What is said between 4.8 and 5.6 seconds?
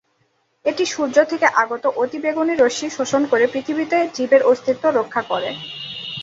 রক্ষা করে।